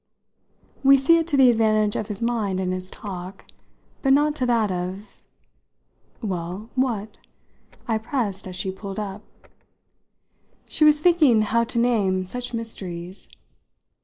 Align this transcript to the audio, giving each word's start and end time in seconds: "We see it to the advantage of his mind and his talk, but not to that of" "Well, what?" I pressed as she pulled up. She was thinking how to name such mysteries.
"We 0.83 0.97
see 0.97 1.19
it 1.19 1.27
to 1.27 1.37
the 1.37 1.51
advantage 1.51 1.95
of 1.95 2.07
his 2.07 2.23
mind 2.23 2.59
and 2.59 2.73
his 2.73 2.89
talk, 2.89 3.45
but 4.01 4.11
not 4.11 4.35
to 4.37 4.47
that 4.47 4.71
of" 4.71 5.21
"Well, 6.23 6.71
what?" 6.73 7.17
I 7.87 7.99
pressed 7.99 8.47
as 8.47 8.55
she 8.55 8.71
pulled 8.71 8.97
up. 8.99 9.21
She 10.67 10.83
was 10.85 10.99
thinking 10.99 11.41
how 11.41 11.65
to 11.65 11.77
name 11.77 12.25
such 12.25 12.51
mysteries. 12.51 13.29